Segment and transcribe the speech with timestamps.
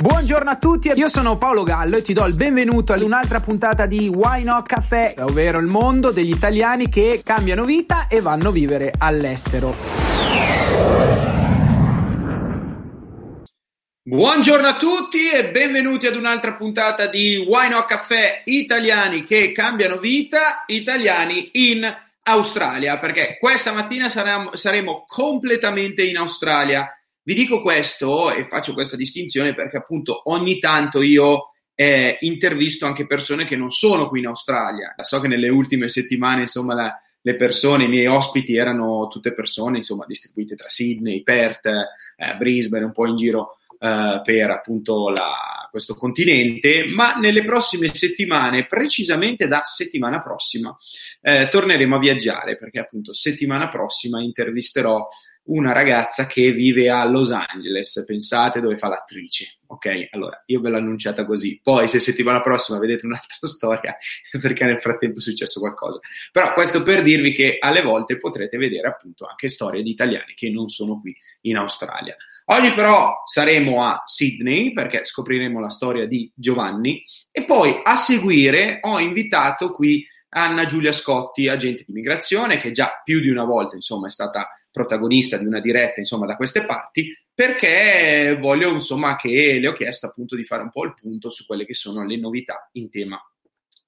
[0.00, 3.84] Buongiorno a tutti, io sono Paolo Gallo e ti do il benvenuto ad un'altra puntata
[3.84, 8.50] di Why Not Caffè, ovvero il mondo degli italiani che cambiano vita e vanno a
[8.50, 9.74] vivere all'estero.
[14.02, 19.98] Buongiorno a tutti e benvenuti ad un'altra puntata di Why Not Caffè Italiani che cambiano
[19.98, 21.86] vita, italiani in
[22.22, 26.90] Australia, perché questa mattina saremo, saremo completamente in Australia.
[27.22, 33.06] Vi dico questo e faccio questa distinzione perché appunto ogni tanto io eh, intervisto anche
[33.06, 34.94] persone che non sono qui in Australia.
[35.00, 39.78] So che nelle ultime settimane, insomma, la, le persone, i miei ospiti erano tutte persone,
[39.78, 45.59] insomma, distribuite tra Sydney, Perth, eh, Brisbane, un po' in giro eh, per appunto la,
[45.70, 50.76] questo continente, ma nelle prossime settimane, precisamente da settimana prossima,
[51.22, 55.06] eh, torneremo a viaggiare perché appunto settimana prossima intervisterò
[55.44, 60.08] una ragazza che vive a Los Angeles, pensate dove fa l'attrice, ok?
[60.10, 63.96] Allora, io ve l'ho annunciata così, poi se settimana prossima vedete un'altra storia
[64.40, 65.98] perché nel frattempo è successo qualcosa.
[66.30, 70.50] Però questo per dirvi che alle volte potrete vedere appunto anche storie di italiani che
[70.50, 72.16] non sono qui in Australia.
[72.52, 78.80] Oggi però saremo a Sydney perché scopriremo la storia di Giovanni e poi a seguire
[78.82, 83.76] ho invitato qui Anna Giulia Scotti, agente di immigrazione, che già più di una volta
[83.76, 89.58] insomma è stata protagonista di una diretta insomma da queste parti perché voglio insomma che
[89.60, 92.16] le ho chiesto appunto di fare un po' il punto su quelle che sono le
[92.16, 93.20] novità in tema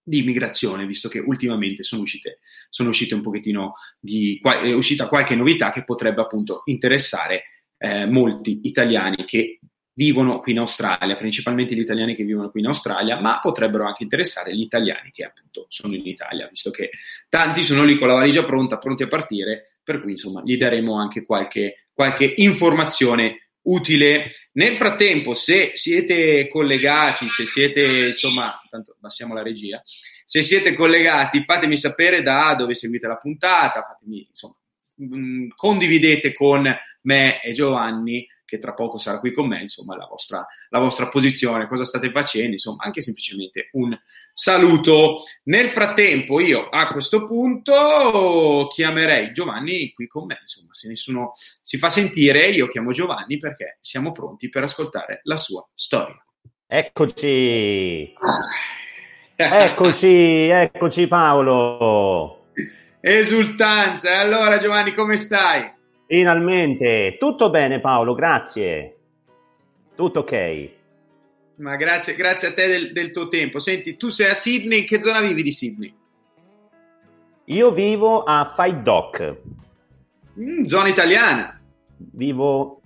[0.04, 2.38] di immigrazione, visto che ultimamente sono uscite,
[2.70, 7.44] sono uscite un pochettino di, è uscita qualche novità che potrebbe appunto interessare
[7.82, 9.58] eh, molti italiani che
[9.94, 14.04] vivono qui in Australia, principalmente gli italiani che vivono qui in Australia, ma potrebbero anche
[14.04, 16.90] interessare gli italiani che appunto sono in Italia, visto che
[17.28, 20.96] tanti sono lì con la valigia pronta, pronti a partire, per cui insomma gli daremo
[20.96, 24.30] anche qualche, qualche informazione utile.
[24.52, 29.82] Nel frattempo, se siete collegati, se siete insomma, tanto passiamo la regia,
[30.24, 34.54] se siete collegati, fatemi sapere da dove seguite la puntata, fatemi insomma,
[34.94, 36.72] mh, mm, condividete con
[37.02, 41.08] me e Giovanni che tra poco sarà qui con me, insomma, la vostra, la vostra
[41.08, 43.98] posizione, cosa state facendo, insomma, anche semplicemente un
[44.34, 45.22] saluto.
[45.44, 51.32] Nel frattempo, io a questo punto chiamerei Giovanni qui con me, insomma, se nessuno
[51.62, 56.22] si fa sentire, io chiamo Giovanni perché siamo pronti per ascoltare la sua storia.
[56.66, 58.12] Eccoci,
[59.34, 62.48] eccoci, eccoci Paolo.
[63.00, 65.80] Esultanza, allora Giovanni, come stai?
[66.06, 68.96] Finalmente, tutto bene Paolo, grazie.
[69.94, 70.70] Tutto ok.
[71.56, 73.58] Ma grazie, grazie a te del, del, tuo tempo.
[73.58, 75.94] Senti, tu sei a Sydney, in che zona vivi di Sydney?
[77.46, 79.36] Io vivo a Fight Dock.
[80.40, 81.60] Mm, zona italiana.
[81.96, 82.80] Vivo...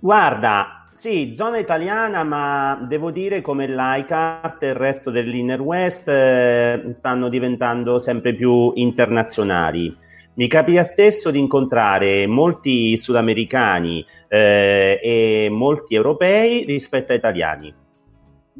[0.00, 6.88] Guarda, sì, zona italiana, ma devo dire come l'ICAT e il resto dell'Inner West eh,
[6.90, 9.96] stanno diventando sempre più internazionali
[10.34, 17.74] mi capita stesso di incontrare molti sudamericani eh, e molti europei rispetto ai italiani.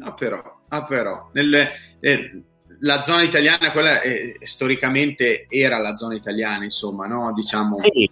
[0.00, 1.30] Ah però, ah, però.
[1.32, 1.68] Nel,
[2.00, 2.42] eh,
[2.80, 7.32] la zona italiana, quella eh, storicamente era la zona italiana, insomma, no?
[7.32, 7.78] Diciamo...
[7.80, 8.10] Sì,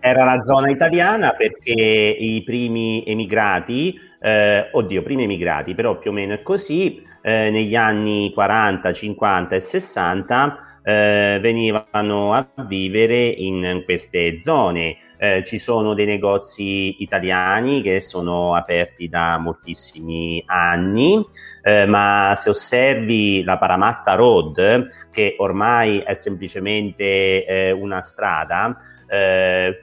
[0.00, 6.12] era la zona italiana perché i primi emigrati, eh, oddio, primi emigrati, però più o
[6.12, 13.82] meno è così, eh, negli anni 40, 50 e 60 eh, venivano a vivere in
[13.84, 14.98] queste zone.
[15.16, 21.24] Eh, ci sono dei negozi italiani che sono aperti da moltissimi anni,
[21.62, 28.76] eh, ma se osservi la Paramatta Road, che ormai è semplicemente eh, una strada,
[29.06, 29.76] 50-60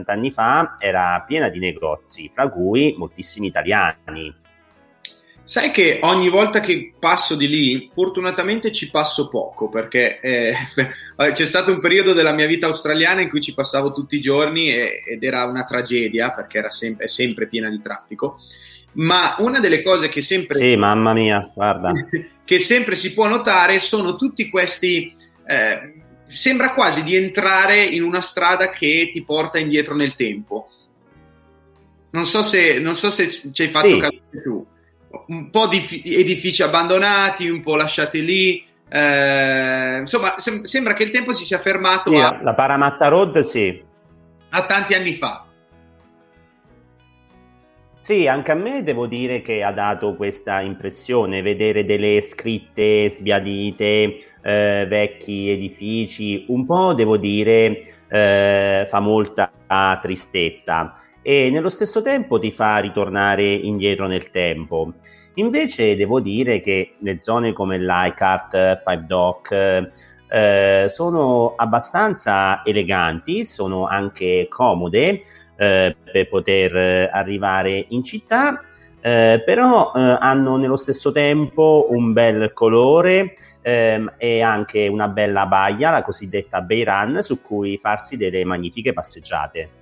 [0.00, 4.34] eh, anni fa era piena di negozi, fra cui moltissimi italiani.
[5.50, 10.54] Sai che ogni volta che passo di lì, fortunatamente ci passo poco, perché eh,
[11.32, 14.70] c'è stato un periodo della mia vita australiana in cui ci passavo tutti i giorni
[14.70, 18.38] e, ed era una tragedia, perché era sempre, è sempre piena di traffico.
[18.92, 20.56] Ma una delle cose che sempre...
[20.56, 21.94] Sì, mamma mia, guarda.
[22.44, 25.12] che sempre si può notare sono tutti questi
[25.44, 25.94] eh,
[26.28, 30.68] sembra quasi di entrare in una strada che ti porta indietro nel tempo.
[32.10, 33.98] Non so se, non so se ci hai fatto Sì.
[33.98, 34.64] capire tu.
[35.26, 38.64] Un po' di fi- edifici abbandonati, un po' lasciati lì.
[38.92, 43.38] eh, insomma, sem- sembra che il tempo si sia fermato Sì, a, la Paramatta Road,
[43.40, 43.80] sì.
[44.50, 45.44] a tanti anni fa.
[47.98, 54.38] Sì, anche a me devo dire che ha dato questa impressione, vedere delle scritte sbiadite,
[54.42, 59.52] eh, vecchi edifici, un po' devo dire eh, fa molta
[60.00, 60.92] tristezza
[61.22, 64.92] e nello stesso tempo ti fa ritornare indietro nel tempo.
[65.34, 69.90] Invece devo dire che le zone come Leichhardt, Five Dock
[70.28, 75.20] eh, sono abbastanza eleganti, sono anche comode
[75.56, 78.62] eh, per poter arrivare in città,
[79.00, 85.46] eh, però eh, hanno nello stesso tempo un bel colore ehm, e anche una bella
[85.46, 89.79] baia, la cosiddetta Bay Run, su cui farsi delle magnifiche passeggiate.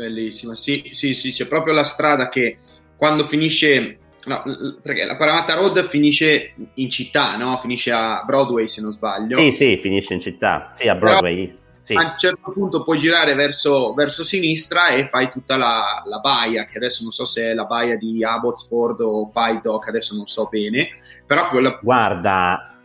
[0.00, 2.56] Bellissima, sì, sì, sì, c'è proprio la strada che
[2.96, 4.42] quando finisce, no,
[4.82, 7.58] perché la Paramatta Road finisce in città, no?
[7.58, 9.36] Finisce a Broadway se non sbaglio.
[9.36, 11.58] Sì, sì, finisce in città, sì, a Broadway.
[11.80, 11.94] Sì.
[11.94, 16.64] A un certo punto puoi girare verso, verso sinistra e fai tutta la, la baia,
[16.64, 20.26] che adesso non so se è la baia di Abbotsford o Five Dock, adesso non
[20.26, 20.90] so bene,
[21.26, 21.78] però quella...
[21.80, 22.79] Guarda,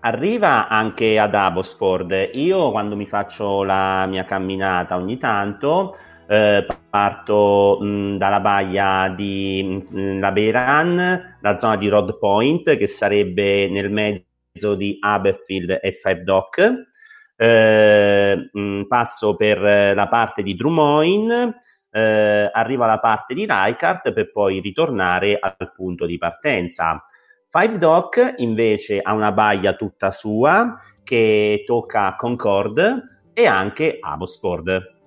[0.00, 2.30] arriva anche ad Abbotsford.
[2.34, 5.96] Io quando mi faccio la mia camminata ogni tanto
[6.30, 12.86] eh, parto mh, dalla baia di mh, la Beiran, la zona di Road Point, che
[12.86, 16.88] sarebbe nel mezzo di Aberfield e Five Dock.
[17.36, 21.52] Eh, mh, passo per la parte di Drumoin,
[21.90, 27.04] eh, arrivo alla parte di Leichhardt per poi ritornare al punto di partenza.
[27.52, 33.02] Five Dock invece ha una baia tutta sua che tocca Concord
[33.34, 34.98] e anche Abbotsford.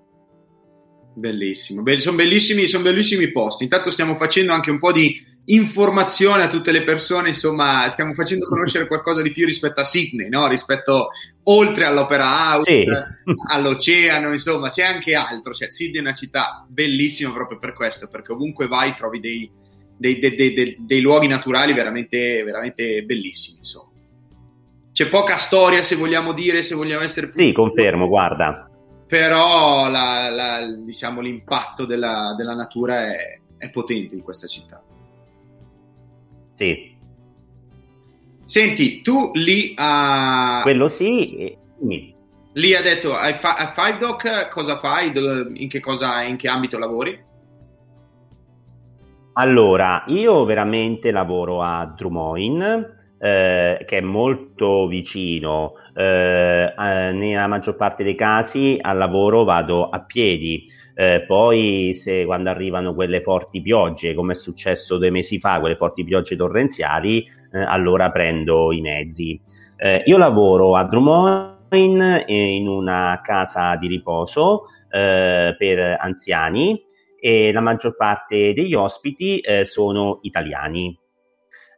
[1.15, 3.63] Bellissimo, Be- sono bellissimi, sono bellissimi posti.
[3.63, 8.45] Intanto stiamo facendo anche un po' di informazione a tutte le persone, insomma, stiamo facendo
[8.45, 10.47] conoscere qualcosa di più rispetto a Sydney, no?
[10.47, 11.11] Rispetto
[11.43, 12.85] oltre all'Opera House, Sì.
[13.51, 15.53] all'oceano, insomma, c'è anche altro.
[15.53, 19.49] Cioè, Sydney è una città bellissima proprio per questo, perché ovunque vai trovi dei,
[20.03, 23.89] dei, dei- dei- dei- luoghi naturali veramente, veramente bellissimi, insomma.
[24.91, 28.69] C'è poca storia, se vogliamo dire, se vogliamo essere Sì, confermo, guarda.
[29.07, 34.83] però la- la- diciamo, l'impatto della, della natura è, è potente in questa città.
[36.51, 36.91] Sì,
[38.45, 41.55] Senti, tu lì a, quello sì.
[42.51, 45.13] lì ha detto a, Fi- a Five Doc cosa fai?
[45.55, 47.17] In che, cosa, in che ambito lavori?
[49.35, 52.61] Allora, io veramente lavoro a Drumoin,
[53.17, 55.73] eh, che è molto vicino.
[55.95, 60.67] eh, eh, nella maggior parte dei casi al lavoro vado a piedi.
[60.95, 65.75] Eh, poi, se quando arrivano quelle forti piogge, come è successo due mesi fa, quelle
[65.75, 69.39] forti piogge torrenziali, eh, allora prendo i mezzi.
[69.77, 76.79] Eh, io lavoro a Drumoin in una casa di riposo per anziani
[77.25, 80.93] e la maggior parte degli ospiti eh, sono italiani.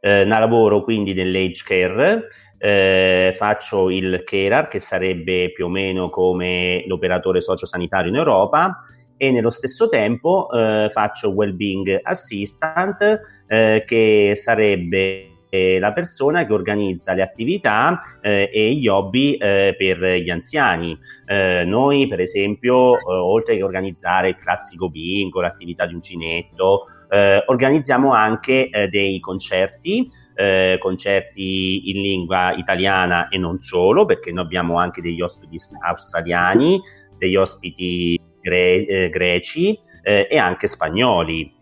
[0.01, 2.27] Eh, lavoro quindi nell'age care,
[2.57, 8.75] eh, faccio il carer che sarebbe più o meno come l'operatore sociosanitario in Europa
[9.17, 15.34] e nello stesso tempo eh, faccio well-being assistant eh, che sarebbe
[15.79, 20.97] la persona che organizza le attività eh, e gli hobby eh, per gli anziani.
[21.25, 27.43] Eh, noi, per esempio, eh, oltre che organizzare il classico bingo, l'attività di uncinetto, eh,
[27.45, 34.77] organizziamo anche dei concerti, eh, concerti in lingua italiana e non solo, perché noi abbiamo
[34.77, 36.79] anche degli ospiti australiani,
[37.17, 41.54] degli ospiti gre- eh, greci eh, e anche spagnoli.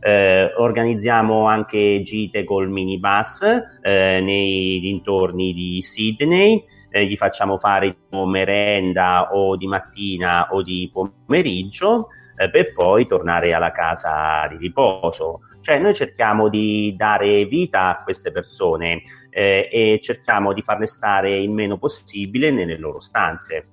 [0.00, 3.42] Eh, organizziamo anche gite col minibus
[3.82, 10.90] eh, nei dintorni di Sydney, eh, gli facciamo fare merenda o di mattina o di
[10.92, 15.40] pomeriggio eh, per poi tornare alla casa di riposo.
[15.60, 21.36] Cioè noi cerchiamo di dare vita a queste persone eh, e cerchiamo di farle stare
[21.38, 23.66] il meno possibile nelle loro stanze.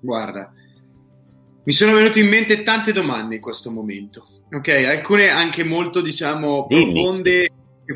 [0.00, 0.52] Guarda,
[1.64, 4.26] mi sono venute in mente tante domande in questo momento.
[4.50, 7.48] Ok, alcune anche molto, diciamo, profonde,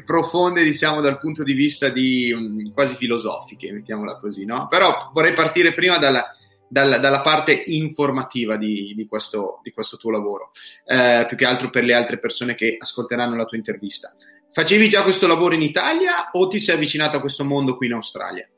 [0.05, 4.67] profonde, diciamo, dal punto di vista di mm, quasi filosofiche, mettiamola così, no?
[4.69, 6.25] Però vorrei partire prima dalla,
[6.69, 10.51] dalla- dalla parte informativa di, di questo, di questo tuo lavoro,
[10.87, 14.15] eh, più che altro per le altre persone che ascolteranno la tua intervista.
[14.53, 17.93] Facevi già questo lavoro in Italia o ti sei avvicinato a questo mondo qui in
[17.93, 18.49] Australia?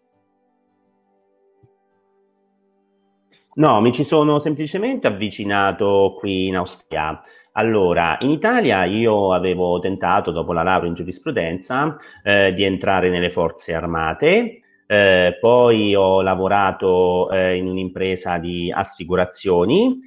[3.59, 7.21] No, mi ci sono semplicemente avvicinato qui in Austria.
[7.55, 13.31] Allora, in Italia io avevo tentato, dopo la laurea in giurisprudenza, eh, di entrare nelle
[13.31, 19.99] forze armate, eh, poi ho lavorato eh, in un'impresa di assicurazioni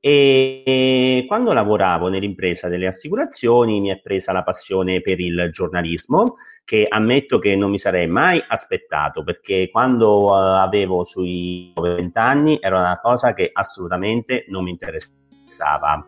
[0.00, 6.34] e quando lavoravo nell'impresa delle assicurazioni mi è presa la passione per il giornalismo,
[6.70, 12.58] che ammetto che non mi sarei mai aspettato, perché quando uh, avevo sui 20 anni
[12.60, 16.06] era una cosa che assolutamente non mi interessava.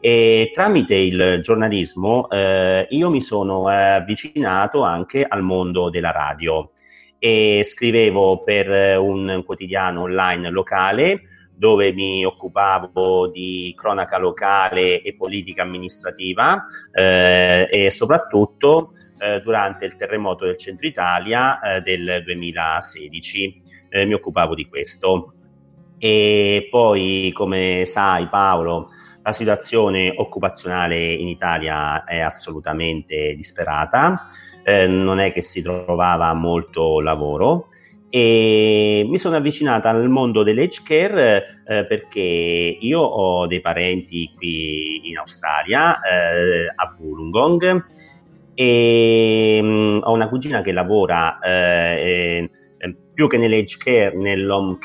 [0.00, 6.72] E tramite il giornalismo eh, io mi sono eh, avvicinato anche al mondo della radio
[7.20, 11.20] e scrivevo per un quotidiano online locale
[11.54, 19.96] dove mi occupavo di cronaca locale e politica amministrativa eh, e soprattutto eh, durante il
[19.96, 25.34] terremoto del centro Italia eh, del 2016 eh, mi occupavo di questo.
[25.98, 28.88] E poi, come sai Paolo,
[29.22, 34.24] la situazione occupazionale in Italia è assolutamente disperata,
[34.64, 37.68] eh, non è che si trovava molto lavoro.
[38.08, 42.18] E mi sono avvicinata al mondo dell'age care eh, perché
[42.80, 47.84] io ho dei parenti qui in Australia, eh, a Wollongong,
[48.60, 54.78] e mh, mm, ho una cugina che lavora eh, eh più che nell'age care, nell'home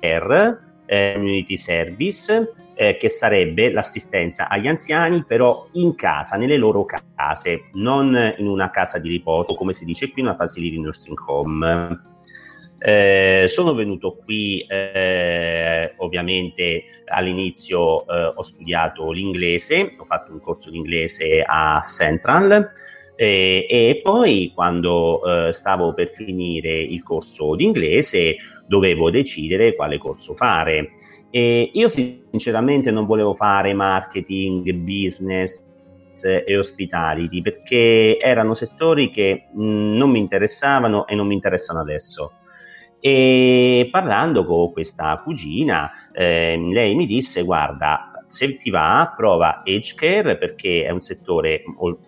[0.00, 6.86] care, eh, community service, eh, che sarebbe l'assistenza agli anziani, però in casa, nelle loro
[6.86, 12.02] case, non in una casa di riposo, come si dice qui, una facility nursing home.
[12.78, 20.70] Eh, sono venuto qui eh, ovviamente all'inizio eh, ho studiato l'inglese, ho fatto un corso
[20.70, 22.70] di inglese a Central
[23.20, 29.98] eh, e poi quando eh, stavo per finire il corso di inglese dovevo decidere quale
[29.98, 30.90] corso fare.
[31.28, 35.66] E io sinceramente non volevo fare marketing, business
[36.22, 42.34] e hospitality perché erano settori che mh, non mi interessavano e non mi interessano adesso.
[43.00, 49.94] E parlando con questa cugina, eh, lei mi disse: Guarda, se ti va, prova Age
[49.96, 51.62] Care perché è un settore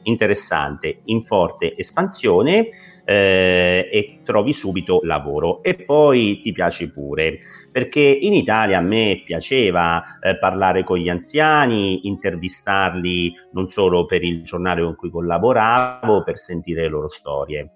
[0.04, 2.68] interessante, in forte espansione
[3.04, 5.62] eh, e trovi subito lavoro.
[5.62, 7.38] E poi ti piace pure
[7.72, 14.22] perché in Italia a me piaceva eh, parlare con gli anziani, intervistarli non solo per
[14.22, 17.72] il giornale con cui collaboravo, per sentire le loro storie.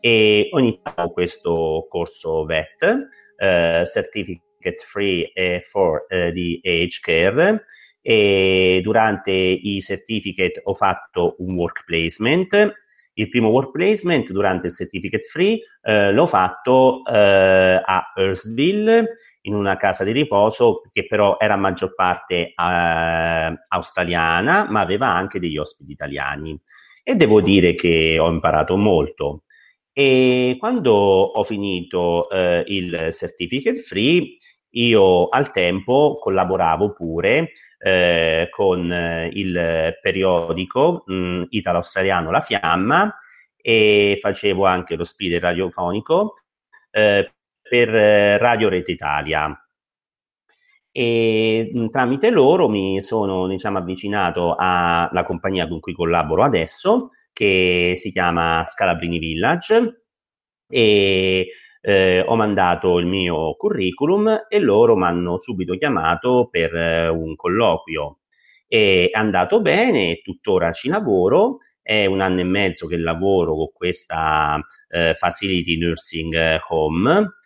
[0.00, 7.64] E ho iniziato questo corso VET, eh, Certificate Free for eh, di Age Care
[8.08, 12.72] e durante i certificate ho fatto un work placement.
[13.14, 19.08] Il primo work placement durante il certificate free eh, l'ho fatto eh, a Earthville
[19.40, 22.54] in una casa di riposo che però era a maggior parte eh,
[23.68, 26.56] australiana ma aveva anche degli ospiti italiani
[27.02, 29.42] e devo dire che ho imparato molto
[29.92, 34.36] e quando ho finito eh, il certificate free,
[34.70, 43.14] io al tempo collaboravo pure eh, con eh, il periodico mh, italo-australiano La Fiamma
[43.56, 46.34] e facevo anche lo speaker radiofonico
[46.90, 49.60] eh, per eh, Radio Rete Italia.
[50.90, 57.92] E mh, tramite loro mi sono diciamo, avvicinato alla compagnia con cui collaboro adesso che
[57.96, 60.04] si chiama Scalabrini Village
[60.68, 61.48] e
[61.88, 67.36] eh, ho mandato il mio curriculum e loro mi hanno subito chiamato per eh, un
[67.36, 68.22] colloquio.
[68.66, 74.60] È andato bene, tuttora ci lavoro, è un anno e mezzo che lavoro con questa
[74.88, 77.36] eh, Facility Nursing Home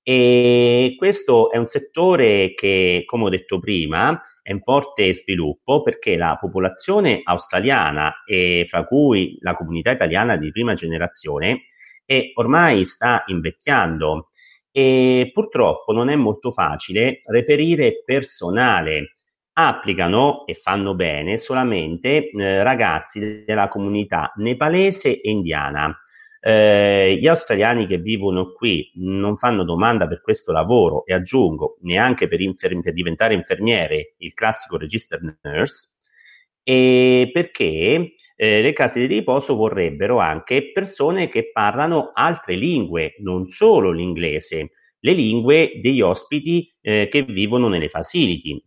[0.00, 6.16] e questo è un settore che, come ho detto prima, è in forte sviluppo perché
[6.16, 11.64] la popolazione australiana e fra cui la comunità italiana di prima generazione
[12.08, 14.30] è ormai sta invecchiando
[14.70, 19.16] e purtroppo non è molto facile reperire personale.
[19.52, 25.94] Applicano e fanno bene solamente eh, ragazzi della comunità nepalese e indiana.
[26.40, 32.26] Eh, gli australiani che vivono qui non fanno domanda per questo lavoro e aggiungo neanche
[32.26, 35.96] per, infer- per diventare infermiere, il classico registered nurse,
[36.62, 43.48] e perché eh, le case di riposo vorrebbero anche persone che parlano altre lingue, non
[43.48, 48.62] solo l'inglese, le lingue degli ospiti eh, che vivono nelle facility.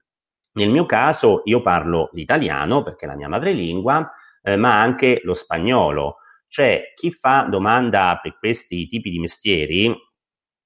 [0.53, 4.11] Nel mio caso io parlo l'italiano perché è la mia madrelingua,
[4.43, 9.95] eh, ma anche lo spagnolo Cioè, chi fa domanda per questi tipi di mestieri,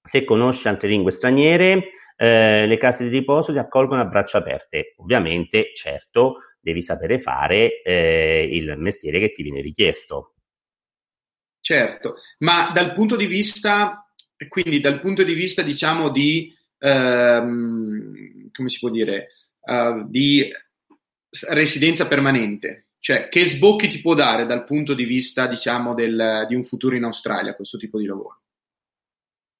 [0.01, 4.93] se conosce altre lingue straniere, eh, le case di riposo ti accolgono a braccia aperte.
[4.97, 10.33] Ovviamente, certo, devi sapere fare eh, il mestiere che ti viene richiesto.
[11.61, 14.03] Certo, ma dal punto di vista,
[14.47, 19.27] quindi dal punto di vista, diciamo, di, ehm, come si può dire,
[19.61, 20.51] uh, di
[21.49, 26.55] residenza permanente, cioè che sbocchi ti può dare dal punto di vista, diciamo, del, di
[26.55, 28.41] un futuro in Australia questo tipo di lavoro?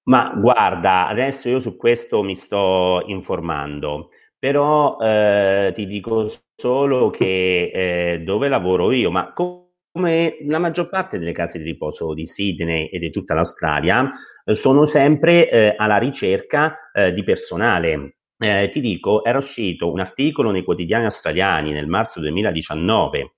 [0.08, 7.72] Ma guarda, adesso io su questo mi sto informando, però eh, ti dico solo che
[7.74, 12.88] eh, dove lavoro io, ma come la maggior parte delle case di riposo di Sydney
[12.88, 14.08] e di tutta l'Australia,
[14.46, 18.18] eh, sono sempre eh, alla ricerca eh, di personale.
[18.38, 23.32] Eh, ti dico, era uscito un articolo nei quotidiani australiani nel marzo 2019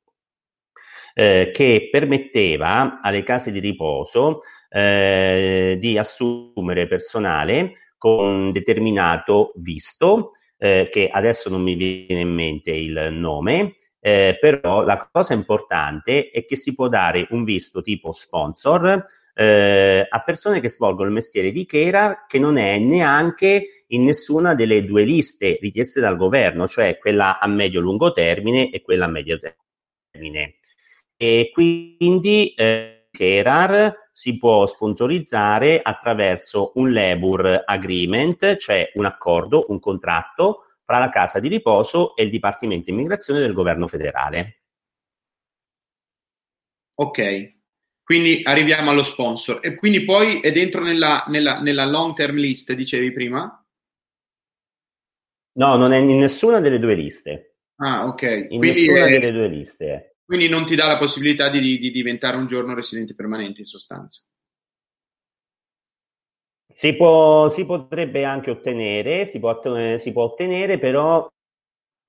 [1.17, 11.49] che permetteva alle case di riposo di assumere personale con determinato visto, eh, che adesso
[11.49, 16.73] non mi viene in mente il nome, eh, però la cosa importante è che si
[16.73, 19.05] può dare un visto tipo sponsor
[19.39, 24.55] eh, a persone che svolgono il mestiere di Kera che non è neanche in nessuna
[24.55, 29.37] delle due liste richieste dal governo, cioè quella a medio-lungo termine e quella a medio
[29.37, 30.55] termine.
[31.15, 39.79] E quindi eh, Kerar si può sponsorizzare attraverso un labor agreement, cioè un accordo, un
[39.79, 44.61] contratto fra la casa di riposo e il Dipartimento Immigrazione del governo federale.
[46.95, 47.55] Ok,
[48.03, 49.61] quindi arriviamo allo sponsor.
[49.63, 53.65] E quindi poi è dentro nella, nella, nella long term list, dicevi prima?
[55.53, 57.55] No, non è in nessuna delle due liste.
[57.77, 58.21] Ah, ok.
[58.21, 59.09] In quindi, nessuna è...
[59.09, 60.06] delle due liste.
[60.27, 64.23] Quindi non ti dà la possibilità di, di diventare un giorno residente permanente in sostanza.
[66.67, 69.61] Si, può, si potrebbe anche ottenere, si può,
[69.97, 71.25] si può ottenere, però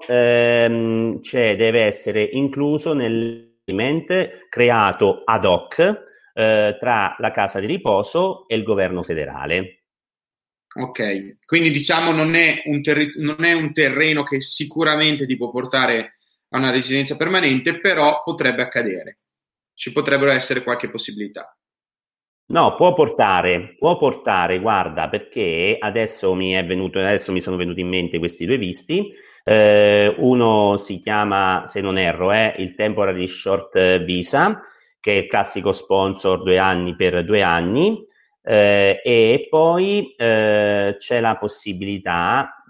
[0.08, 5.78] ehm, cioè deve essere incluso nell'agreement creato ad hoc
[6.34, 9.84] eh, tra la casa di riposo e il governo federale.
[10.74, 15.50] Ok, quindi diciamo non è un, terri- non è un terreno che sicuramente ti può
[15.50, 16.17] portare
[16.50, 19.18] a una residenza permanente, però potrebbe accadere.
[19.74, 21.56] Ci potrebbero essere qualche possibilità.
[22.50, 27.80] No, può portare, può portare, guarda, perché adesso mi, è venuto, adesso mi sono venuti
[27.80, 29.12] in mente questi due visti.
[29.44, 34.60] Eh, uno si chiama, se non erro, è il Temporary Short Visa,
[34.98, 38.02] che è il classico sponsor due anni per due anni.
[38.42, 42.64] Eh, e poi eh, c'è la possibilità,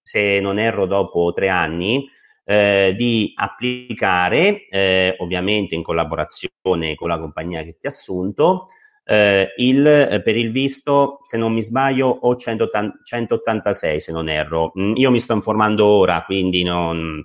[0.00, 2.08] se non erro, dopo tre anni,
[2.50, 8.66] eh, di applicare, eh, ovviamente in collaborazione con la compagnia che ti ha assunto,
[9.04, 14.28] eh, il, eh, per il visto, se non mi sbaglio, o 180, 186 se non
[14.28, 14.72] erro.
[14.76, 17.24] Mm, io mi sto informando ora, quindi non...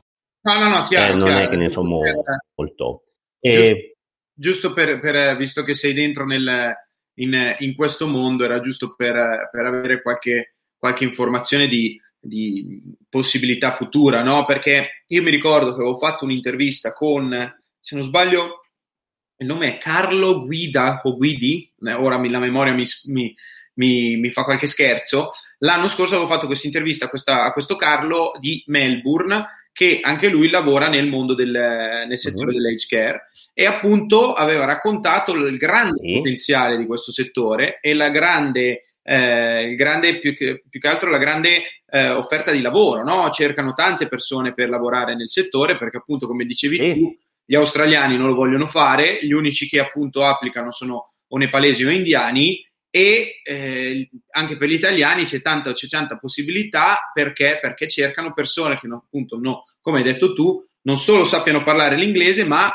[0.41, 1.13] No, no, no, chiaro.
[1.13, 1.45] Eh, non chiaro.
[1.45, 3.03] è che ne so molto.
[3.39, 3.51] E...
[3.51, 3.75] Giusto,
[4.33, 6.75] giusto per, per, visto che sei dentro nel
[7.15, 13.73] in, in questo mondo, era giusto per, per avere qualche, qualche informazione di, di, possibilità
[13.73, 14.45] futura, no?
[14.45, 17.31] Perché io mi ricordo che avevo fatto un'intervista con,
[17.79, 18.61] se non sbaglio,
[19.37, 23.35] il nome è Carlo Guida o Guidi, eh, ora la memoria mi, mi,
[23.75, 25.31] mi, mi, fa qualche scherzo.
[25.59, 30.89] L'anno scorso avevo fatto questa intervista a questo Carlo di Melbourne, che anche lui lavora
[30.89, 32.57] nel mondo del nel settore uh-huh.
[32.57, 36.13] dell'age care e appunto aveva raccontato il grande sì.
[36.15, 41.09] potenziale di questo settore e la grande, eh, il grande più, che, più che altro
[41.09, 43.29] la grande eh, offerta di lavoro, no?
[43.29, 46.93] cercano tante persone per lavorare nel settore perché appunto come dicevi sì.
[46.93, 51.83] tu gli australiani non lo vogliono fare, gli unici che appunto applicano sono o nepalesi
[51.85, 57.57] o indiani e eh, anche per gli italiani c'è tanta, c'è tanta possibilità perché?
[57.61, 61.95] perché cercano persone che no, appunto no, come hai detto tu non solo sappiano parlare
[61.95, 62.69] l'inglese ma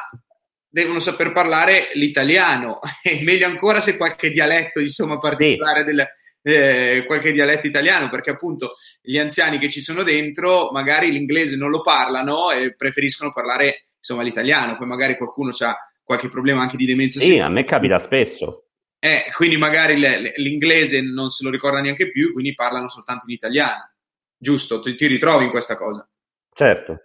[0.67, 5.85] devono saper parlare l'italiano e meglio ancora se qualche dialetto insomma particolare sì.
[5.85, 6.07] del,
[6.43, 11.69] eh, qualche dialetto italiano perché appunto gli anziani che ci sono dentro magari l'inglese non
[11.69, 15.77] lo parlano e preferiscono parlare insomma l'italiano poi magari qualcuno ha
[16.07, 17.19] qualche problema anche di demenza.
[17.19, 18.66] Sì, a me capita spesso.
[18.99, 23.35] Eh, quindi magari le, l'inglese non se lo ricorda neanche più, quindi parlano soltanto in
[23.35, 23.93] italiano.
[24.37, 24.81] Giusto?
[24.81, 26.09] Ti, ti ritrovi in questa cosa?
[26.53, 27.01] Certo.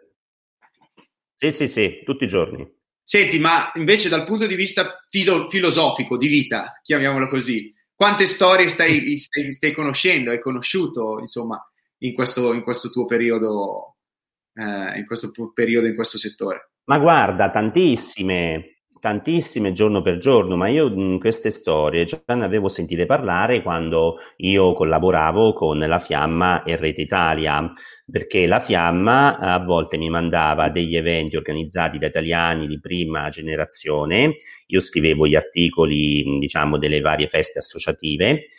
[1.35, 2.79] Sì, sì, sì, tutti i giorni.
[3.03, 8.67] Senti, ma invece dal punto di vista filo- filosofico, di vita, chiamiamolo così, quante storie
[8.67, 11.59] stai, stai, stai conoscendo, hai conosciuto, insomma,
[11.99, 13.97] in questo, in questo tuo periodo,
[14.53, 16.71] eh, in questo periodo, in questo settore?
[16.85, 22.69] Ma guarda, tantissime, tantissime giorno per giorno, ma io in queste storie già ne avevo
[22.69, 27.73] sentite parlare quando io collaboravo con la Fiamma e Rete Italia,
[28.09, 34.35] perché la Fiamma a volte mi mandava degli eventi organizzati da italiani di prima generazione,
[34.67, 38.49] io scrivevo gli articoli, diciamo, delle varie feste associative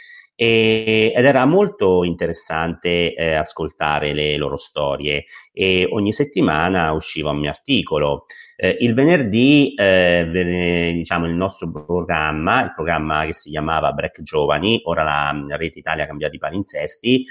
[0.43, 7.39] e, ed era molto interessante eh, ascoltare le loro storie e ogni settimana usciva un
[7.39, 8.25] mio articolo.
[8.57, 14.81] Eh, il venerdì, eh, diciamo, il nostro programma, il programma che si chiamava Break Giovani,
[14.85, 17.25] ora la Rete Italia ha cambiato i palinsesti,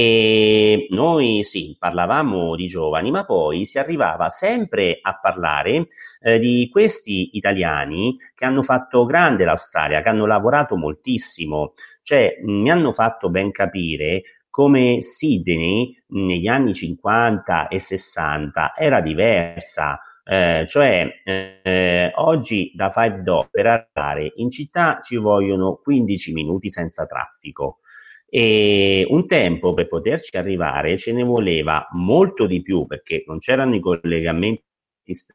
[0.00, 5.88] e noi sì, parlavamo di giovani, ma poi si arrivava sempre a parlare
[6.20, 11.72] eh, di questi italiani che hanno fatto grande l'Australia, che hanno lavorato moltissimo,
[12.04, 20.00] cioè mi hanno fatto ben capire come Sydney negli anni 50 e 60 era diversa.
[20.22, 26.70] Eh, cioè eh, oggi da Five Dog per arrivare in città ci vogliono 15 minuti
[26.70, 27.78] senza traffico
[28.30, 33.74] e un tempo per poterci arrivare ce ne voleva molto di più perché non c'erano
[33.74, 34.62] i collegamenti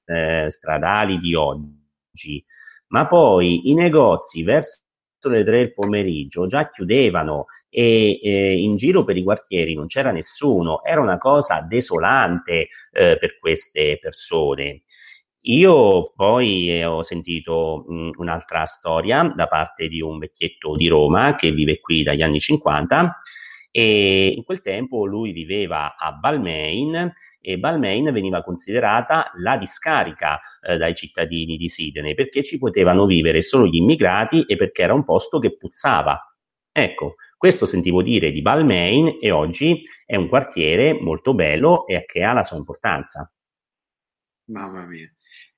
[0.06, 2.43] eh, stradali di oggi,
[2.88, 4.82] ma poi i negozi verso
[5.23, 10.12] le tre del pomeriggio già chiudevano e eh, in giro per i quartieri non c'era
[10.12, 14.84] nessuno, era una cosa desolante eh, per queste persone.
[15.45, 21.36] Io poi eh, ho sentito mh, un'altra storia da parte di un vecchietto di Roma
[21.36, 23.21] che vive qui dagli anni 50
[23.69, 30.77] e in quel tempo lui viveva a Balmain e Balmain veniva considerata la discarica eh,
[30.77, 35.03] dai cittadini di Sydney perché ci potevano vivere solo gli immigrati e perché era un
[35.03, 36.17] posto che puzzava.
[36.71, 42.23] Ecco, questo sentivo dire di Balmain e oggi è un quartiere molto bello e che
[42.23, 43.29] ha la sua importanza.
[44.45, 45.12] Mamma mia.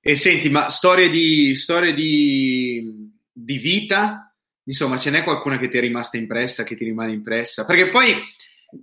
[0.07, 4.31] E senti, ma storie di, storie di, di vita,
[4.65, 7.65] insomma, ce n'è qualcuna che ti è rimasta impressa, che ti rimane impressa?
[7.65, 8.13] Perché poi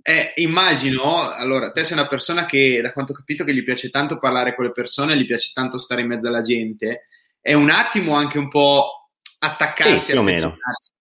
[0.01, 3.89] eh, immagino, allora, te sei una persona che, da quanto ho capito, che gli piace
[3.89, 7.07] tanto parlare con le persone, gli piace tanto stare in mezzo alla gente,
[7.39, 9.09] è un attimo anche un po'
[9.39, 10.91] attaccarsi, sì, affezionarsi,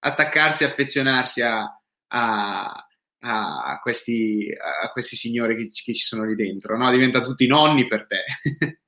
[0.00, 2.86] attaccarsi, affezionarsi a, a,
[3.20, 4.52] a, questi,
[4.82, 6.90] a questi signori che, che, ci sono lì dentro, no?
[6.90, 8.24] Diventano tutti nonni per te.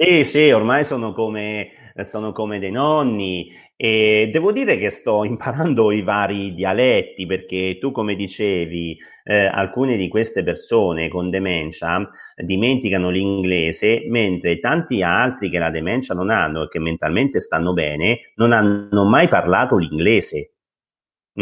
[0.00, 1.70] Sì, sì, ormai sono come,
[2.02, 3.50] sono come dei nonni.
[3.74, 9.96] E devo dire che sto imparando i vari dialetti perché tu, come dicevi, eh, alcune
[9.96, 16.62] di queste persone con demenza dimenticano l'inglese, mentre tanti altri che la demenza non hanno
[16.64, 20.52] e che mentalmente stanno bene non hanno mai parlato l'inglese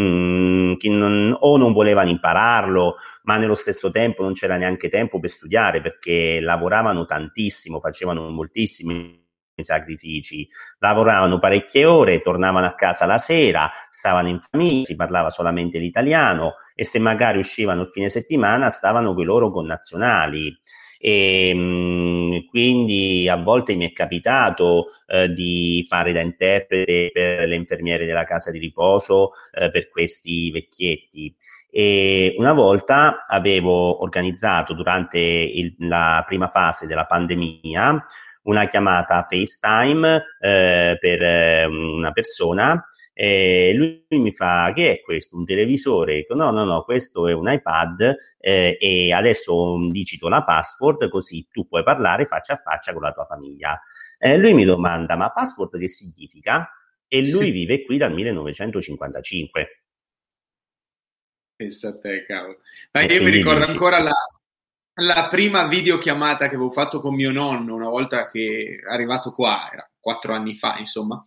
[0.01, 5.19] mh, che non, o non volevano impararlo, ma nello stesso tempo non c'era neanche tempo
[5.19, 9.25] per studiare perché lavoravano tantissimo, facevano moltissimi
[9.59, 10.47] sacrifici,
[10.79, 16.53] lavoravano parecchie ore, tornavano a casa la sera, stavano in famiglia, si parlava solamente l'italiano
[16.75, 20.55] e se magari uscivano il fine settimana stavano con i loro connazionali
[20.99, 27.47] e mh, mm, quindi a volte mi è capitato eh, di fare da interprete per
[27.47, 31.33] le infermiere della casa di riposo eh, per questi vecchietti.
[31.69, 38.05] E una volta avevo organizzato durante il, la prima fase della pandemia
[38.43, 42.81] una chiamata FaceTime eh, per eh, una persona
[43.19, 45.37] e lui mi fa che è questo?
[45.37, 46.17] Un televisore?
[46.17, 51.47] Dico, no, no, no, questo è un iPad eh, e adesso digito la password così
[51.49, 53.81] tu puoi parlare faccia a faccia con la tua famiglia.
[54.19, 56.69] Eh, lui mi domanda, ma password che significa?
[57.07, 59.81] E lui vive qui dal 1955.
[61.55, 62.59] Pensa a te, cavolo.
[62.91, 63.71] Ma io mi ricordo dici...
[63.71, 64.13] ancora la,
[64.93, 69.71] la prima videochiamata che avevo fatto con mio nonno una volta che è arrivato qua,
[69.73, 71.25] era quattro anni fa, insomma.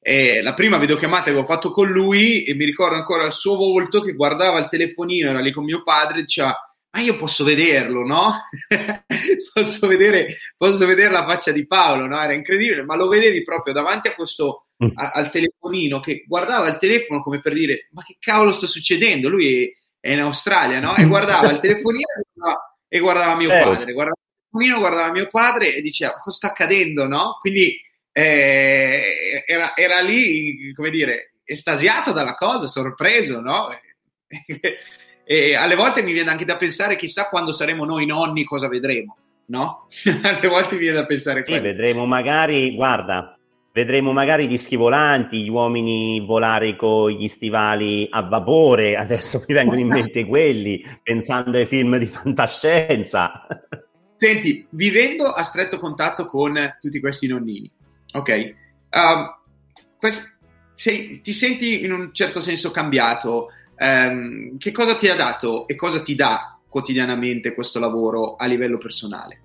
[0.00, 3.56] E la prima videochiamata che avevo fatto con lui e mi ricordo ancora il suo
[3.56, 6.56] volto che guardava il telefonino, era lì con mio padre e diceva
[6.90, 8.32] ma io posso vederlo, no?
[9.52, 12.18] posso, vedere, posso vedere la faccia di Paolo, no?
[12.18, 14.90] Era incredibile, ma lo vedevi proprio davanti a questo, mm.
[14.94, 19.28] a, al telefonino che guardava il telefono come per dire ma che cavolo sta succedendo?
[19.28, 20.96] Lui è, è in Australia, no?
[20.96, 22.06] E guardava il telefonino
[22.88, 23.70] e guardava, mio certo.
[23.70, 24.16] padre, guardava
[24.50, 27.36] bambino guardava mio padre e diceva cosa sta accadendo, no?
[27.38, 27.78] Quindi
[28.18, 33.68] eh, era, era, lì, come dire, estasiato dalla cosa, sorpreso, no?
[35.24, 39.16] e alle volte mi viene anche da pensare chissà quando saremo noi nonni cosa vedremo,
[39.46, 39.86] no?
[40.22, 43.34] alle volte mi viene da pensare sì, vedremo magari, guarda,
[43.70, 49.78] Vedremo magari gli schivolanti, gli uomini volare con gli stivali a vapore, adesso mi vengono
[49.78, 53.46] in mente quelli, pensando ai film di fantascienza.
[54.16, 57.70] Senti, vivendo a stretto contatto con tutti questi nonnini,
[58.12, 58.54] ok?
[58.90, 59.34] Um,
[59.98, 60.38] quest-
[60.74, 63.48] sei, ti senti in un certo senso cambiato?
[63.78, 68.78] Um, che cosa ti ha dato e cosa ti dà quotidianamente questo lavoro a livello
[68.78, 69.40] personale?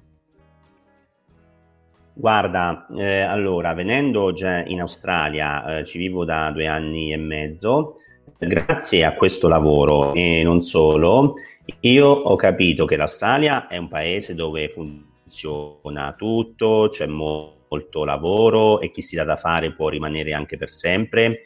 [2.15, 7.97] Guarda, eh, allora, venendo già in Australia, eh, ci vivo da due anni e mezzo,
[8.37, 11.35] grazie a questo lavoro e non solo,
[11.79, 17.62] io ho capito che l'Australia è un paese dove funziona tutto, c'è molto
[18.05, 21.43] lavoro e chi si dà da fare può rimanere anche per sempre.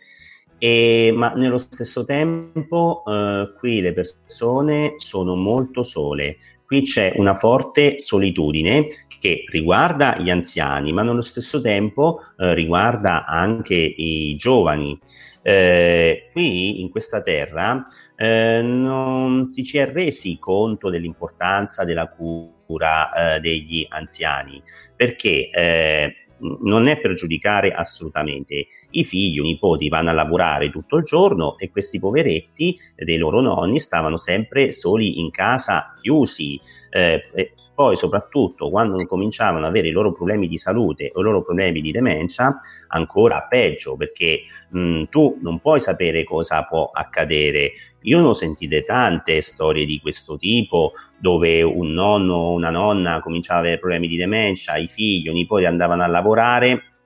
[0.59, 7.35] E, ma nello stesso tempo eh, qui le persone sono molto sole, qui c'è una
[7.35, 8.87] forte solitudine
[9.19, 14.99] che riguarda gli anziani, ma nello stesso tempo eh, riguarda anche i giovani.
[15.41, 17.87] Eh, qui in questa terra
[18.19, 24.61] eh, non si ci è resi conto dell'importanza della cura eh, degli anziani,
[24.95, 28.67] perché eh, non è per giudicare assolutamente.
[28.91, 33.41] I figli, i nipoti vanno a lavorare tutto il giorno e questi poveretti dei loro
[33.41, 36.59] nonni stavano sempre soli in casa, chiusi.
[36.89, 41.43] Eh, poi soprattutto quando cominciavano ad avere i loro problemi di salute o i loro
[41.43, 47.73] problemi di demenza, ancora peggio perché mh, tu non puoi sapere cosa può accadere.
[48.01, 53.19] Io ne ho sentite tante storie di questo tipo dove un nonno o una nonna
[53.19, 56.96] cominciava ad avere problemi di demenza, i figli i nipoti andavano a lavorare,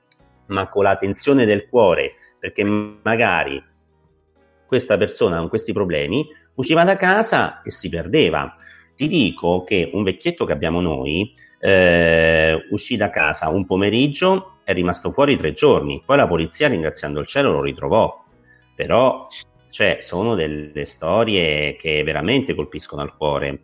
[0.52, 3.62] ma con la tensione del cuore, perché magari
[4.66, 8.56] questa persona con questi problemi usciva da casa e si perdeva.
[8.96, 14.74] Ti dico che un vecchietto che abbiamo noi eh, uscì da casa un pomeriggio, è
[14.74, 18.24] rimasto fuori tre giorni, poi la polizia, ringraziando il cielo, lo ritrovò.
[18.76, 19.28] Però
[19.70, 23.62] cioè, sono delle storie che veramente colpiscono al cuore.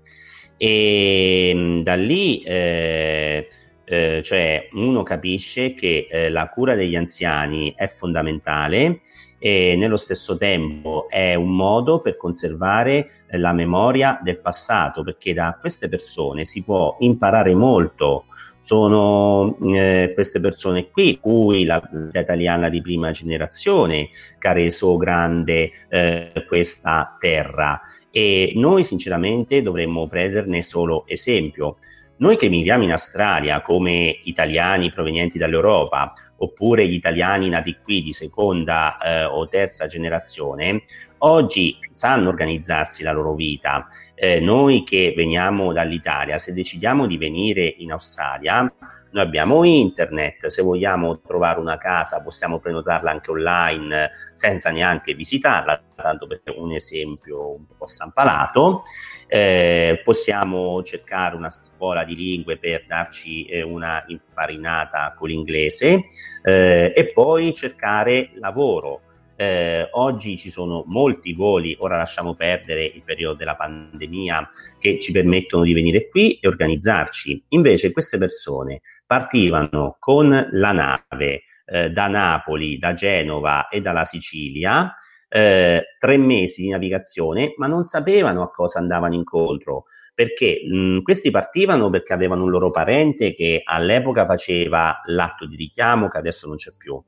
[0.57, 3.47] E mm, da lì eh,
[3.89, 8.99] eh, cioè, uno capisce che eh, la cura degli anziani è fondamentale
[9.39, 15.33] e nello stesso tempo è un modo per conservare eh, la memoria del passato, perché
[15.33, 18.25] da queste persone si può imparare molto.
[18.61, 24.97] Sono eh, queste persone qui, cui la comunità italiana di prima generazione che ha reso
[24.97, 27.79] grande eh, questa terra
[28.11, 31.77] e noi sinceramente dovremmo prenderne solo esempio.
[32.19, 38.11] Noi che viviamo in Australia come italiani provenienti dall'Europa oppure gli italiani nati qui di
[38.11, 40.83] seconda eh, o terza generazione,
[41.19, 43.87] oggi sanno organizzarsi la loro vita.
[44.15, 48.71] Eh, noi che veniamo dall'Italia, se decidiamo di venire in Australia,
[49.11, 55.81] noi abbiamo internet, se vogliamo trovare una casa possiamo prenotarla anche online senza neanche visitarla,
[55.95, 58.81] tanto per un esempio un po' stampalato.
[59.29, 66.05] Eh, possiamo cercare una scuola di lingue per darci eh, una infarinata con l'inglese
[66.41, 69.01] eh, e poi cercare lavoro.
[69.35, 75.11] Eh, oggi ci sono molti voli, ora lasciamo perdere il periodo della pandemia, che ci
[75.11, 77.43] permettono di venire qui e organizzarci.
[77.49, 84.93] Invece queste persone partivano con la nave eh, da Napoli, da Genova e dalla Sicilia
[85.29, 89.85] eh, tre mesi di navigazione, ma non sapevano a cosa andavano incontro
[90.17, 96.07] perché mh, questi partivano perché avevano un loro parente che all'epoca faceva l'atto di richiamo
[96.07, 96.99] che adesso non c'è più.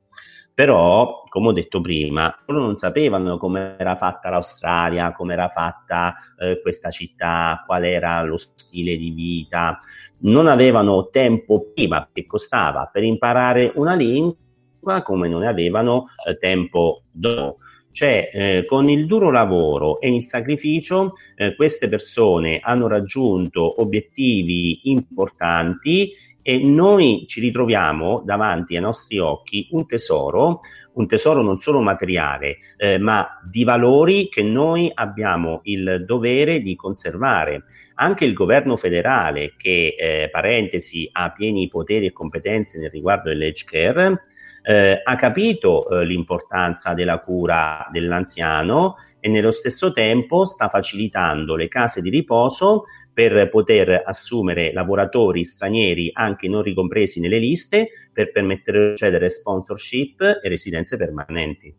[0.54, 6.14] Però, come ho detto prima, loro non sapevano come era fatta l'Australia, come era fatta
[6.38, 9.76] eh, questa città, qual era lo stile di vita,
[10.18, 17.02] non avevano tempo prima che costava per imparare una lingua come non avevano eh, tempo
[17.10, 17.56] dopo.
[17.92, 24.90] Cioè, eh, con il duro lavoro e il sacrificio, eh, queste persone hanno raggiunto obiettivi
[24.90, 30.60] importanti e noi ci ritroviamo davanti ai nostri occhi un tesoro,
[30.94, 36.74] un tesoro non solo materiale, eh, ma di valori che noi abbiamo il dovere di
[36.76, 37.64] conservare.
[37.96, 43.64] Anche il governo federale, che eh, parentesi ha pieni poteri e competenze nel riguardo dell'age
[43.64, 44.22] care,
[44.62, 51.68] eh, ha capito eh, l'importanza della cura dell'anziano e nello stesso tempo sta facilitando le
[51.68, 58.86] case di riposo per poter assumere lavoratori stranieri anche non ricompresi nelle liste per permettere
[58.86, 61.74] di accedere sponsorship e residenze permanenti.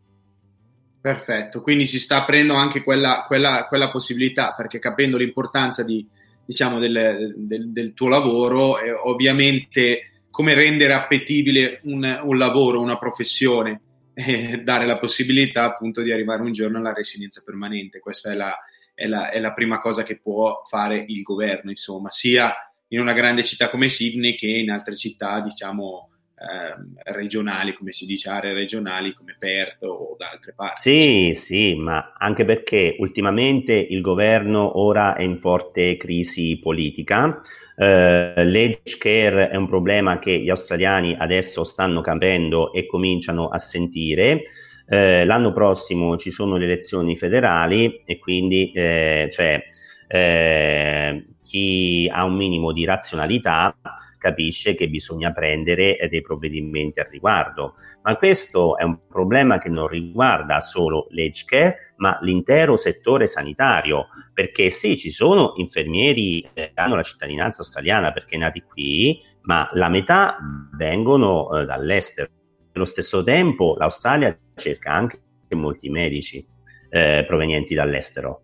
[1.01, 6.07] Perfetto, quindi si sta aprendo anche quella, quella, quella possibilità perché capendo l'importanza di,
[6.45, 12.97] diciamo, del, del, del, tuo lavoro, eh, ovviamente come rendere appetibile un, un lavoro, una
[12.97, 13.81] professione,
[14.13, 17.99] e dare la possibilità appunto di arrivare un giorno alla residenza permanente.
[17.99, 18.57] Questa è la,
[18.93, 22.53] è la, è la prima cosa che può fare il governo, insomma, sia
[22.89, 26.09] in una grande città come Sydney che in altre città, diciamo,
[26.41, 30.81] eh, regionali, come si dice, aree regionali come Perth o da altre parti.
[30.81, 37.39] Sì, sì, ma anche perché ultimamente il governo ora è in forte crisi politica.
[37.81, 43.57] Uh, l'age care è un problema che gli australiani adesso stanno capendo e cominciano a
[43.57, 44.41] sentire.
[44.85, 49.63] Uh, l'anno prossimo ci sono le elezioni federali e quindi eh, cioè,
[50.07, 53.75] eh, chi ha un minimo di razionalità
[54.21, 57.73] capisce che bisogna prendere eh, dei provvedimenti al riguardo.
[58.03, 64.07] Ma questo è un problema che non riguarda solo l'age care, ma l'intero settore sanitario,
[64.31, 69.89] perché sì, ci sono infermieri che hanno la cittadinanza australiana perché nati qui, ma la
[69.89, 70.37] metà
[70.77, 72.29] vengono eh, dall'estero.
[72.73, 76.45] Allo stesso tempo l'Australia cerca anche molti medici
[76.89, 78.43] eh, provenienti dall'estero.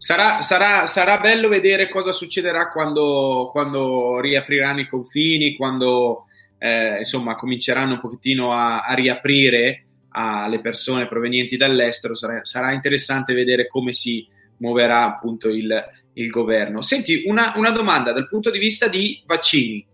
[0.00, 6.26] Sarà, sarà, sarà, bello vedere cosa succederà quando, quando riapriranno i confini, quando
[6.58, 12.14] eh, insomma cominceranno un pochettino a, a, riaprire alle persone provenienti dall'estero.
[12.14, 14.24] Sarà, sarà, interessante vedere come si
[14.58, 16.80] muoverà appunto il, il governo.
[16.80, 19.84] Senti, una, una, domanda dal punto di vista di vaccini,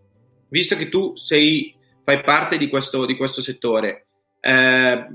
[0.48, 4.06] visto che tu sei, fai parte di questo, di questo settore,
[4.40, 5.06] eh,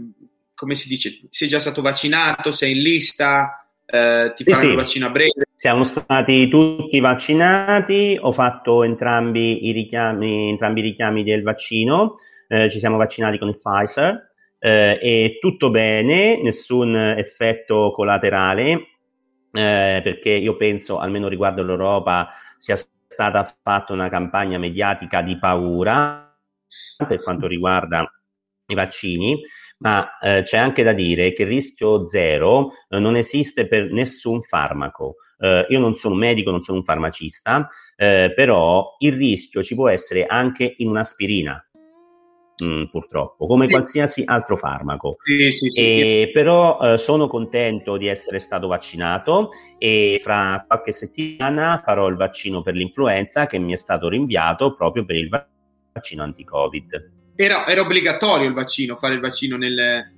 [0.56, 3.69] come si dice, sei già stato vaccinato, sei in lista?
[3.92, 5.48] Eh, ti faranno sì, il vaccino a breve?
[5.56, 12.16] Siamo stati tutti vaccinati, ho fatto entrambi i richiami, entrambi i richiami del vaccino,
[12.48, 18.72] eh, ci siamo vaccinati con il Pfizer eh, e tutto bene, nessun effetto collaterale,
[19.52, 26.32] eh, perché io penso, almeno riguardo l'Europa, sia stata fatta una campagna mediatica di paura
[27.08, 28.08] per quanto riguarda
[28.68, 29.42] i vaccini
[29.80, 34.42] ma eh, c'è anche da dire che il rischio zero eh, non esiste per nessun
[34.42, 35.16] farmaco.
[35.38, 39.76] Eh, io non sono un medico, non sono un farmacista, eh, però il rischio ci
[39.76, 41.64] può essere anche in un'aspirina.
[42.62, 43.74] Mm, purtroppo, come sì.
[43.74, 45.16] qualsiasi altro farmaco.
[45.24, 51.82] Sì, sì, e, però eh, sono contento di essere stato vaccinato e fra qualche settimana
[51.86, 55.30] farò il vaccino per l'influenza che mi è stato rinviato proprio per il
[55.94, 57.19] vaccino anti-Covid.
[57.42, 60.12] Era, era, obbligatorio il vaccino, fare il vaccino nel,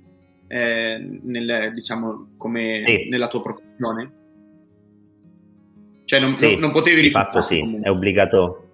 [0.48, 3.08] eh, nel, diciamo, come sì.
[3.08, 4.12] nella tua professione?
[6.04, 7.00] Cioè non, sì, non, potevi?
[7.00, 7.88] Di fatto sì, comunque.
[7.88, 8.70] è obbligatorio.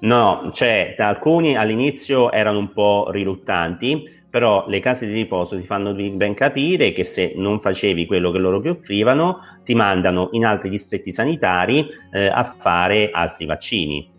[0.00, 5.94] No, cioè alcuni all'inizio erano un po' riluttanti, però le case di riposo ti fanno
[5.94, 10.70] ben capire che se non facevi quello che loro ti offrivano, ti mandano in altri
[10.70, 14.16] distretti sanitari eh, a fare altri vaccini.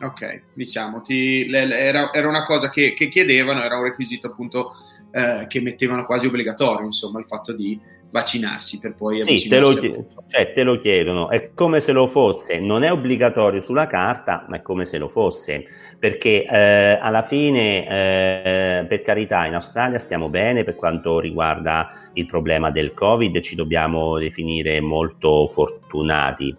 [0.00, 4.72] Ok, diciamo, ti, era, era, una cosa che, che, chiedevano, era un requisito appunto
[5.10, 7.80] eh, che mettevano quasi obbligatorio, insomma, il fatto di
[8.10, 12.58] vaccinarsi per poi sì, te lo, cioè, te lo chiedono, è come se lo fosse,
[12.58, 15.66] non è obbligatorio sulla carta, ma è come se lo fosse,
[15.98, 22.26] perché eh, alla fine, eh, per carità, in Australia stiamo bene per quanto riguarda il
[22.26, 26.54] problema del Covid, ci dobbiamo definire molto fortunati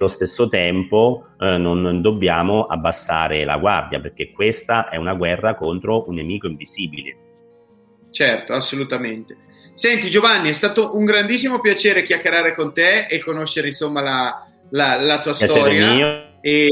[0.00, 6.08] allo stesso tempo eh, non dobbiamo abbassare la guardia perché questa è una guerra contro
[6.08, 7.16] un nemico invisibile.
[8.10, 9.36] Certo, assolutamente.
[9.74, 14.96] Senti Giovanni, è stato un grandissimo piacere chiacchierare con te e conoscere insomma la, la,
[14.96, 15.92] la tua piacere storia.
[15.92, 16.38] Mio.
[16.40, 16.68] E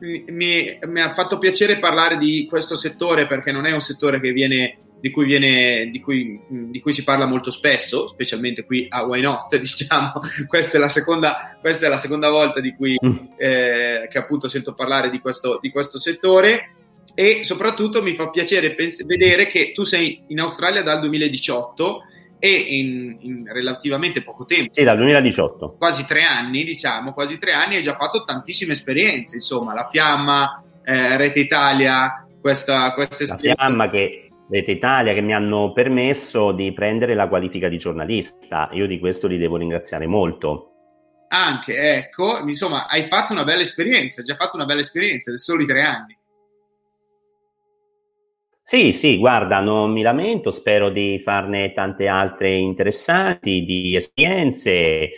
[0.00, 4.32] mi, mi, ha fatto piacere parlare di questo settore perché non è un settore che
[4.32, 9.04] viene di cui, viene, di, cui, di cui, si parla molto spesso, specialmente qui a
[9.04, 10.12] Why Not, diciamo,
[10.46, 13.16] questa è la seconda, questa è la seconda volta di cui, mm.
[13.36, 16.72] eh, che appunto sento parlare di questo, di questo settore
[17.14, 22.02] e soprattutto mi fa piacere pens- vedere che tu sei in Australia dal 2018
[22.38, 24.72] e in, in, relativamente poco tempo.
[24.72, 25.74] Sì, dal 2018.
[25.76, 30.62] Quasi tre anni, diciamo, quasi tre anni hai già fatto tantissime esperienze, insomma, la Fiamma,
[30.84, 33.64] eh, Rete Italia, questa, questa esperienza.
[33.64, 38.70] La Fiamma che Rete Italia che mi hanno permesso di prendere la qualifica di giornalista.
[38.72, 40.72] Io di questo li devo ringraziare molto.
[41.28, 45.36] Anche, ecco, insomma, hai fatto una bella esperienza, hai già fatto una bella esperienza, da
[45.36, 46.16] soli tre anni.
[48.62, 55.10] Sì, sì, guarda, non mi lamento, spero di farne tante altre interessanti, di esperienze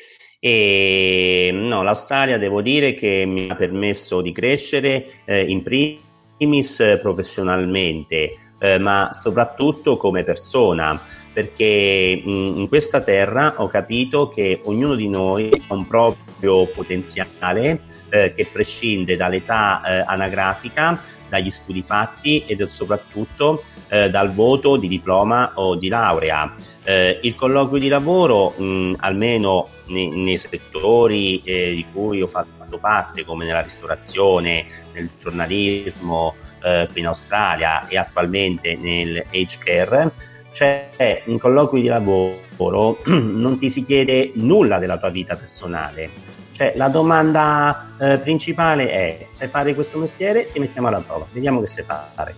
[0.43, 8.50] E no, l'Australia devo dire che mi ha permesso di crescere eh, in primis professionalmente,
[8.61, 11.01] eh, ma soprattutto come persona,
[11.33, 17.81] perché mh, in questa terra ho capito che ognuno di noi ha un proprio potenziale
[18.11, 24.89] eh, che prescinde dall'età eh, anagrafica, dagli studi fatti e soprattutto eh, dal voto di
[24.89, 26.53] diploma o di laurea.
[26.83, 33.25] Eh, il colloquio di lavoro, mh, almeno nei, nei settori di cui ho fatto parte,
[33.25, 40.11] come nella ristorazione, nel giornalismo eh, qui in Australia e attualmente nel age care,
[40.53, 46.29] c'è un colloquio di lavoro, non ti si chiede nulla della tua vita personale.
[46.53, 50.51] Cioè, la domanda eh, principale è: sai fare questo mestiere?
[50.53, 52.35] Ti mettiamo alla prova, vediamo che sai fare.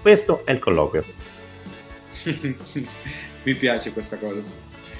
[0.00, 1.04] Questo è il colloquio.
[3.44, 4.40] Mi piace questa cosa.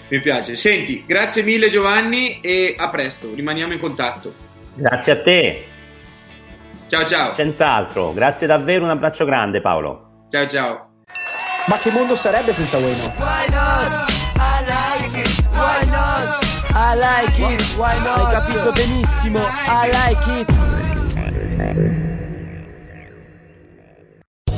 [0.09, 0.55] Mi piace.
[0.55, 4.33] Senti, grazie mille Giovanni e a presto, rimaniamo in contatto.
[4.75, 5.65] Grazie a te.
[6.87, 7.35] Ciao ciao.
[7.35, 10.27] Senz'altro, grazie davvero, un abbraccio grande Paolo.
[10.31, 10.89] Ciao ciao.
[11.67, 13.15] Ma che mondo sarebbe senza Why Not?
[13.19, 14.11] Why not?
[14.37, 15.47] I like it.
[15.51, 16.43] Why not?
[16.75, 17.63] I like it.
[17.77, 18.19] Why not?
[18.19, 19.39] Hai capito benissimo.
[19.67, 20.49] I like it.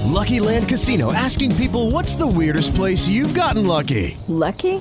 [0.04, 4.16] Lucky Land Casino asking people what's the weirdest place you've gotten lucky?
[4.26, 4.80] Lucky?